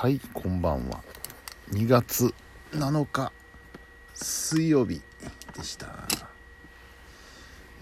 [0.00, 1.02] はいこんばんは。
[1.72, 2.32] 2月
[2.72, 3.30] 7日
[4.14, 5.02] 水曜日
[5.54, 5.88] でした。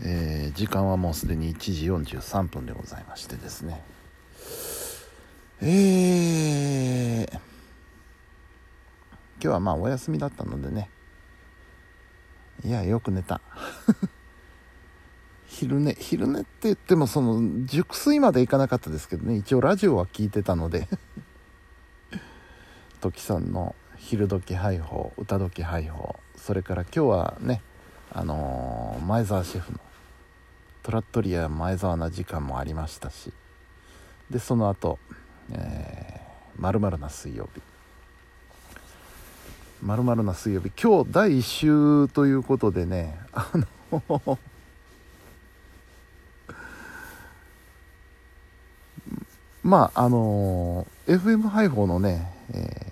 [0.02, 3.84] えー、時間はもうすでに1時43分でございましてですね。
[5.60, 7.40] えー、今
[9.40, 10.90] 日はまあお休みだったのでね。
[12.64, 13.40] いやよく寝た。
[15.46, 19.36] 昼寝昼寝って言ってもその熟睡までいかなかったですけどね。
[19.36, 20.88] 一応ラジオは聞いてたので。
[23.00, 27.62] トキさんの昼時配報歌時配報それから今日はね
[28.12, 29.80] あのー、前澤シェフの
[30.82, 33.32] トラットリア前澤な時間もありましたし。
[34.30, 34.98] でその後
[35.50, 37.62] えー、まるまるな水曜日。
[39.82, 40.70] まるまるな水曜日。
[40.80, 43.66] 今日第1週ということでねあの
[49.62, 52.87] まああのー、FM 配報のね、えー、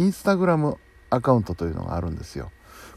[0.00, 0.78] インスタグラム
[1.10, 2.50] アカウントというのがあるんですよ。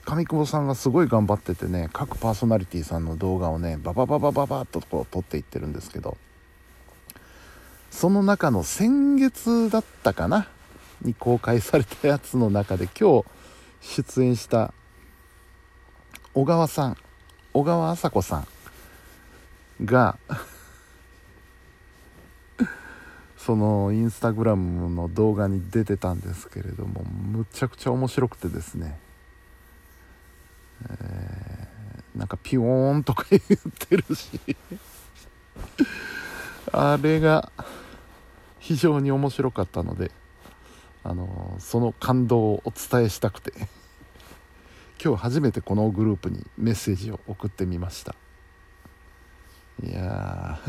[0.05, 6.15] 上久保さんがすごい頑張っててね各パーソナリティさんの動画をねババババババッとこう撮っていってるんですけど。
[7.91, 10.47] その中の先月だったかな？
[11.01, 13.25] に公開されたやつの中で今日
[13.81, 14.73] 出演した
[16.33, 16.97] 小川さん
[17.53, 18.47] 小川麻子さん
[19.85, 20.17] が
[23.45, 28.97] そのインスタグラムの動画に出てたんですけれどもむちゃくちゃ面白くてですね、
[30.89, 33.41] えー、なんかピヨーンとか言っ
[33.77, 34.39] てるし。
[36.71, 37.51] あれが
[38.59, 40.09] 非常に面白かったので
[41.03, 43.53] あのその感動をお伝えしたくて。
[45.03, 48.15] 今日初めてこのグループにメッセージを送ってみました。
[49.83, 50.59] いや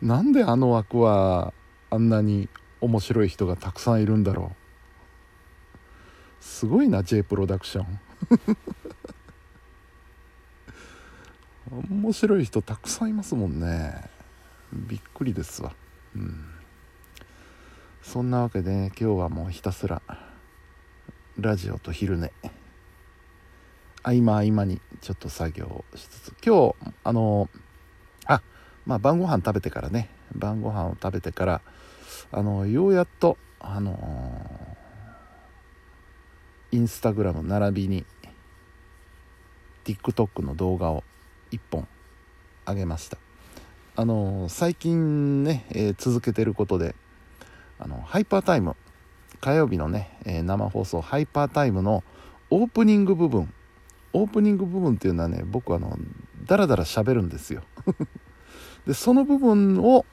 [0.00, 1.52] なんであの枠は
[1.90, 2.48] あんなに
[2.80, 4.56] 面白い人がたくさんいるんだろう。
[6.40, 8.00] すごいな J プロダクション。
[11.90, 14.10] 面白い人たくさんいますもんね。
[14.72, 15.72] びっくりですわ。
[16.16, 16.44] うん。
[18.02, 20.02] そんなわけで、今日はもうひたすら
[21.38, 22.32] ラジオと昼寝。
[24.02, 26.34] 合間合間にちょっと作業しつつ。
[26.44, 27.48] 今日あの
[28.26, 28.42] あ
[28.86, 30.08] まあ晩ご飯食べてからね。
[30.34, 31.60] 晩ご飯を食べてから
[32.30, 33.96] あのようやっとあの
[36.70, 38.06] インスタグラム並びに
[39.84, 41.04] TikTok の動画を
[41.50, 41.86] 1本
[42.64, 43.18] あげました。
[43.94, 46.94] あの最近ね、えー、続けてることで
[47.78, 48.74] あのハイパータイム
[49.40, 52.04] 火曜日のね、え、生放送ハイパータイムの
[52.48, 53.52] オープニング部分。
[54.14, 55.98] オープニング部分っていうのはね僕あの
[56.44, 57.62] ダラダラ喋るんですよ。
[58.86, 60.04] でその部分を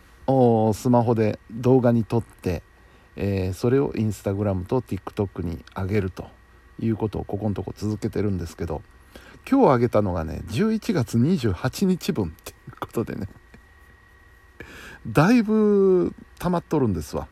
[0.74, 2.62] スマホで動画に撮って、
[3.16, 6.28] えー、それをインスタグラムと TikTok に上げると
[6.79, 8.81] いうことをここのとこ続けてるんですけど
[9.50, 13.28] 今日上げたのがね11月28日分っていうことでね
[15.08, 17.28] だいぶ溜まっとるんですわ。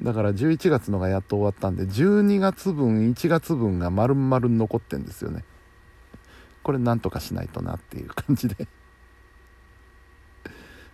[0.00, 5.44] だから11月のがやっと終わったんで12月分1月分が丸々残ってんですよね。
[6.64, 8.66] これなんとかしないとなっていう感じで。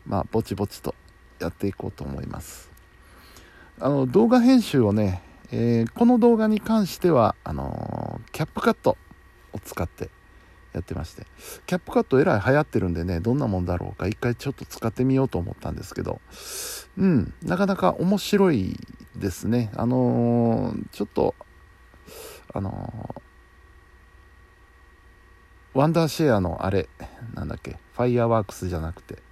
[0.08, 0.94] まあぼちぼちと
[1.38, 2.70] やっていこうと思います。
[3.80, 8.96] あの動画編集をね、えー、この動画に関してはあのー、キャップカット
[9.52, 10.10] を使って
[10.72, 11.26] やってまして。
[11.66, 16.20] キャップカットえらい流行ってるんでねどんなもんだろうか一回ちょっと使ってみようと思ったんですけど。
[16.96, 18.76] うんなかなか面白い
[19.14, 19.70] ですね。
[19.76, 21.36] あのー、ちょっと
[22.54, 23.14] あの、
[25.74, 26.88] ワンダーシェアのあれ
[27.34, 29.27] なんだっけファイヤーワークスじゃなくて。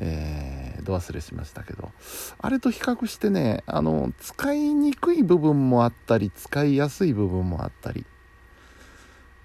[0.00, 1.90] え、ど忘れしましたけど。
[2.38, 8.06] あれと比較してねあの使いにくい部分もあったり使いやすい部分もあったり。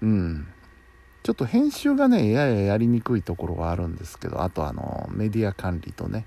[0.02, 0.48] うん。
[1.22, 6.26] ちょっと編集がねやややりにくいところはあるんですけどあとあのメディア管理とね。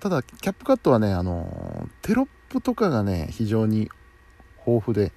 [0.00, 3.90] ただキャップカットはねあのテロップとかがね非常に
[4.66, 5.12] 豊富で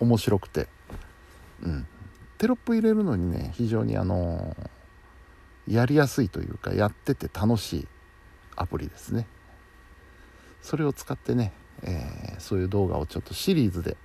[0.00, 0.68] 面白くて。
[1.62, 1.86] うん。
[2.38, 4.54] テロップ入れるのにね非常にあの
[5.68, 7.88] やりやすいというかやってて楽しい
[8.56, 9.26] アプリですね。
[10.62, 11.52] それを使ってね、
[11.82, 13.96] えー、そういう動画をちょっとシリーズで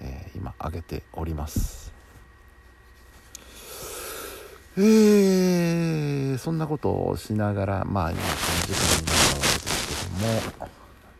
[0.00, 1.92] えー、今上げております。
[4.76, 10.68] えー、そんなことをしながらまあ今この時間になったわけですけども。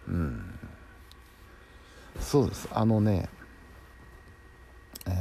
[0.07, 0.59] うん。
[2.21, 2.69] そうです。
[2.73, 3.29] あのね
[5.07, 5.15] えー、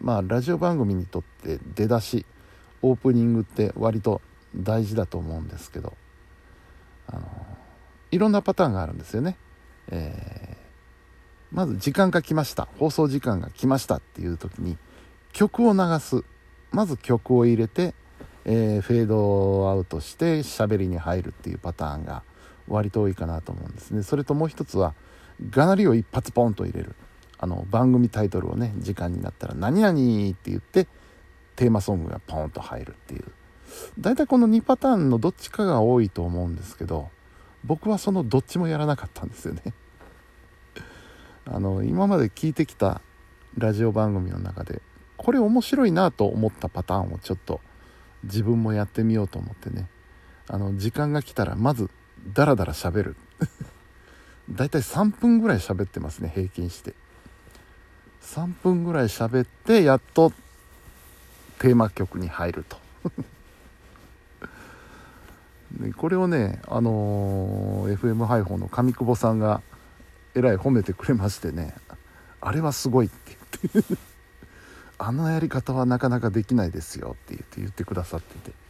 [0.00, 2.24] まあラジオ番組にとって出だし
[2.84, 4.20] オープニングって割と
[4.54, 5.94] 大事だと思うんですけど
[7.06, 7.22] あの
[8.10, 9.38] いろんなパターンがあるんですよね、
[9.88, 12.68] えー、まず時間が来ました。
[12.78, 14.76] 放送時間が来ましたっていう時に
[15.32, 16.24] 曲を流す。
[16.70, 17.94] まず曲を入れて、
[18.44, 22.22] えー、フェードアウトして喋りに入るっていうパターンが
[22.68, 24.02] 割と多いかなと思うんですね。
[24.02, 24.94] それともう一つは
[25.50, 26.94] がなりを一発ポンと入れる。
[27.38, 29.92] あの番組タイトルをね時間になったら「何々」
[30.30, 30.86] って言って
[31.56, 33.24] テーマソングがポンと入るっていう。
[33.98, 37.10] 大体この2パターンのどっちかが多いと思うんですけど
[37.64, 39.62] 僕はそのどっちもやらなかったんですよね。
[41.46, 43.00] あの今まで聞いてきた
[43.56, 44.82] ラジオ番組の中で
[45.16, 47.60] これ面白いなと思ったパターンをちょっと
[48.24, 49.88] 自分もやってみようと思ってね。
[50.46, 51.90] あの時間が来たらまず
[52.32, 53.16] ダラダラ喋る。
[54.50, 56.94] だいたい3分ぐらい喋ってますね平均して。
[58.22, 60.32] 3分ぐらい喋ってやっと
[61.58, 62.78] テーマ曲に入ると。
[65.96, 69.60] これをねあのー、FM 配報の上久保さんが
[70.34, 71.74] えらい褒めてくれましてね
[72.40, 73.36] あれはすごいって
[73.72, 73.96] 言って。
[74.96, 78.64] あのやり方はなかなかできないですよって言って言ってくださってて。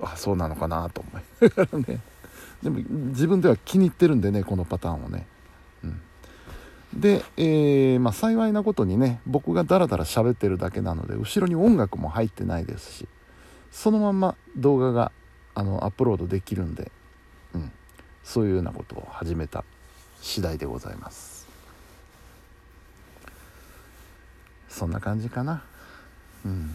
[0.00, 2.00] あそうなのかなと思いながらね。
[2.62, 2.80] でも
[3.10, 5.26] 自分では気に入ってるんでねこのパターンをね、
[6.94, 13.08] で、えー、まあ、幸いなことにね僕がダラダラ喋ってるだけなので後ろに音楽も入ってないですし
[13.70, 15.10] そのまま動画が
[15.54, 16.90] あのアップロードできるんで、
[17.54, 17.72] うん、
[18.22, 19.64] そういうようなことを始めた
[20.20, 21.48] 次第でございます。
[24.68, 25.62] そんな感じかな。
[26.46, 26.70] うん。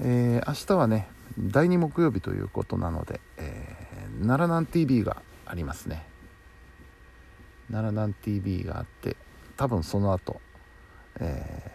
[0.00, 6.11] えー、明日はね第2木曜日ということなので、えー、奈良南 TV がありますね。
[7.72, 9.16] 奈良南 TV があって
[9.56, 10.40] 多分その後、
[11.18, 11.72] え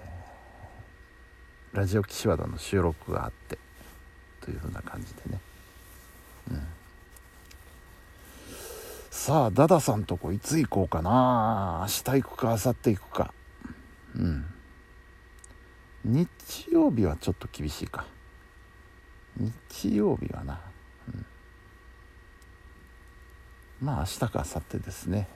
[1.74, 3.58] ー、ラジオ岸和田の収録があって
[4.42, 5.40] というふうな感じでね、
[6.52, 6.62] うん、
[9.10, 11.80] さあダダさんとこいつ行こうかな。
[11.82, 13.34] 明日行くか明後日行くか。
[14.16, 14.46] うん。
[16.06, 16.30] 日
[16.72, 18.06] 曜日はちょっと厳しいか。
[19.36, 20.62] 日曜日はな、
[21.14, 21.26] うん、
[23.82, 25.28] まあ明日か明後日ですね。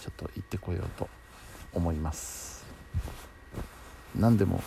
[0.00, 1.08] ちょっと行ってこようと
[1.72, 2.64] 思います。
[4.14, 4.62] 何でも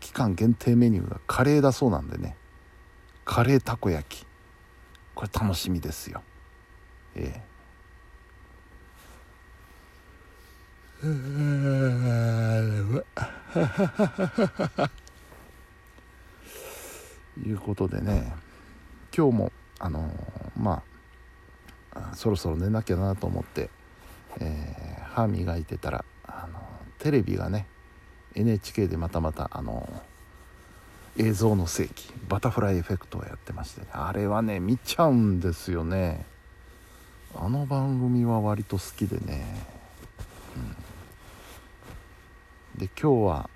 [0.00, 2.36] 期間限定メニューがカレーだそうなんでね。
[3.24, 4.26] カレーたこ焼き。
[5.14, 6.22] これ楽しみですよ。
[7.14, 7.52] ええ。
[17.44, 18.32] いうことでね。
[19.16, 20.10] 今日もあの
[20.56, 20.82] まあ
[22.14, 23.70] そろそろ寝なきゃなと思って
[24.40, 26.60] えー、歯磨いてたらあの
[26.98, 27.66] テレビがね
[28.34, 29.88] NHK でまたまたあの
[31.18, 36.24] 映像の世紀バタフライエフェクトをやってまして、ね、あれはね見ちゃうんですよね。
[37.34, 39.44] あの番組は割と好きでね、
[42.74, 43.50] うん、で今日は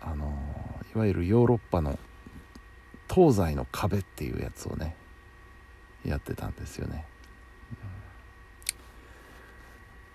[0.00, 0.32] あの
[0.94, 1.98] いわゆるヨーロッパの
[3.12, 4.96] 東西の壁っていうやつをね
[6.04, 7.04] やってたんですよね。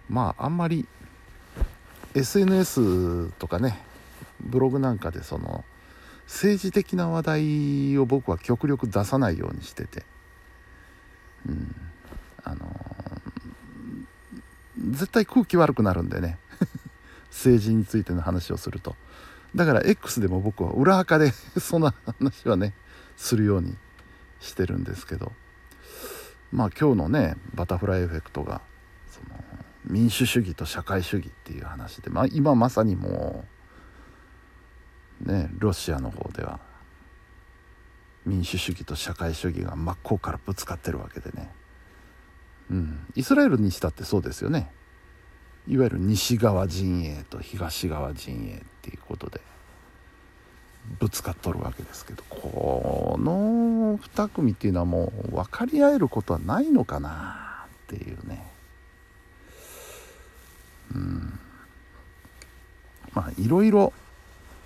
[0.09, 0.88] まああんまり
[2.13, 3.80] SNS とかね
[4.39, 5.63] ブログなんかでその
[6.27, 10.04] 政治的な話題を僕は極力出さないようにしてて。
[11.47, 11.76] うん。
[12.44, 16.37] あのー、絶対空気悪くなるんでね。
[17.31, 18.95] 政治についての話をすると。
[19.56, 22.73] だから X でも僕は裏垢で そんな話はね
[23.16, 23.78] するように
[24.42, 25.31] してるんですけど。
[26.52, 28.61] まあ今日のねバタフライエフェクトが
[29.87, 33.45] 民主主義と社会主義っていう話で、まあ、今まさにも
[35.25, 36.59] うねロシアの方では
[38.25, 41.49] 民主主義と社会主義が真っ向からぶつかってるわけでね、
[42.69, 44.69] うん、イスラエルにしたってそうですよね。
[45.67, 49.41] いわゆる西側陣営と東側陣営っていうことで
[50.99, 58.56] ぶつかっとるわけですけどこの2組っていうのはもう分かり合えることはないのかなっていうね。
[60.94, 61.39] うん。
[63.13, 63.94] まあいろいろ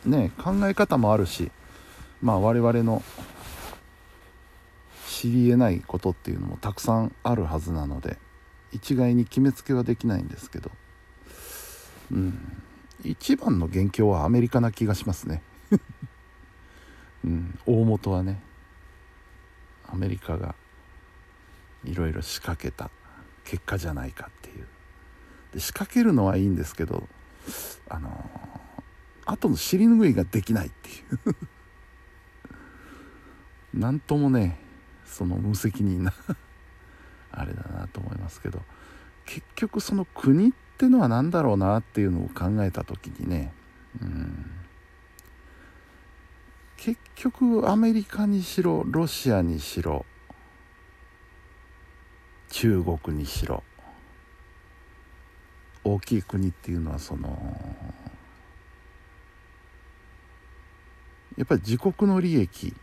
[0.05, 1.51] ね考え方もあるし
[2.21, 3.01] まあ我々の
[5.07, 8.17] 知りえないことっていうのもたくさんあるはずなので
[8.71, 10.71] 一概に決めつけはできないんですけど。
[12.11, 12.63] うん。
[13.03, 15.41] 一番の元凶はアメリカな気がしますね。
[17.25, 17.59] うん。
[17.65, 18.41] 大元はね
[19.87, 20.55] アメリカが
[21.83, 22.89] いろいろ仕掛けた
[23.43, 24.67] 結果じゃないかっていう。
[25.53, 27.07] で仕掛けるのはいいんですけど
[27.89, 28.29] あの
[29.25, 30.93] 後の尻拭いができないってい
[31.31, 31.35] う。
[33.79, 34.59] 何ともね
[35.05, 36.13] その無責任な
[37.31, 38.61] あれだなと思いますけど
[39.25, 43.53] 結局その国ってのは何だろうなっていうのを考えた時にね
[44.01, 44.51] うん。
[46.77, 50.05] 結局アメリカにしろロシアにしろ
[52.49, 53.63] 中国にしろ
[55.83, 57.29] 大きい国っていうのはその
[61.37, 62.73] やっぱり自国の利益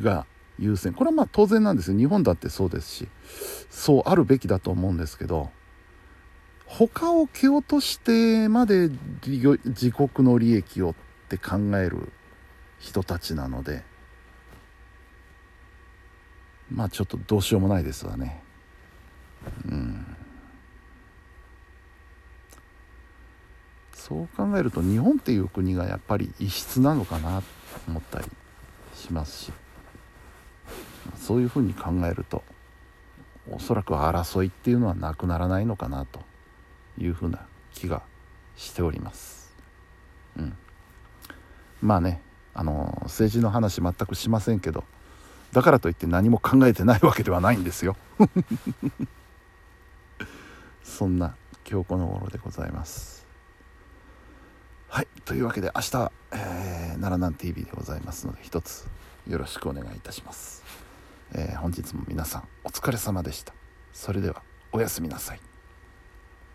[0.00, 0.26] が
[0.58, 0.92] 優先。
[0.92, 1.98] これはまあ当然なんですよ。
[1.98, 3.08] 日本だってそうですし
[3.70, 5.50] そうあるべきだと思うんですけど
[6.66, 8.90] 他を蹴落としてまで
[9.64, 10.94] 自国の利益をっ
[11.28, 12.12] て考える
[12.78, 13.82] 人たちなので
[16.70, 18.42] まあちょっとどうしようもないですわね。
[19.66, 20.07] うん。
[24.08, 27.46] そう考えると日本っていう国がやっぱり異質なのかなと
[27.88, 28.24] 思ったり
[28.94, 29.52] しますし
[31.14, 32.42] そういうふうに考えると
[33.50, 36.20] おそらく争いっていうのはなくならないのかなと
[36.96, 37.40] いうふうな
[37.74, 38.02] 気が
[38.56, 39.54] しております。
[40.38, 40.56] うん、
[41.82, 42.22] まあね
[42.54, 44.84] あの政治の話全くしませんけど
[45.52, 47.96] だからといって何も考えてないわけではないんですよ。
[50.82, 51.36] そんな
[51.70, 53.27] 今日この頃でございます。
[54.90, 56.40] はいというわけで明日、えー、
[56.92, 58.88] 奈良南 TV でございますので一つ
[59.28, 60.64] よろしくお願いいたします。
[61.34, 63.52] えー、本日も皆さんお疲れ様でした。
[63.92, 64.42] それでは
[64.72, 65.47] おやすみなさい。